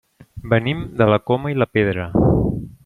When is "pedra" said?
1.79-2.11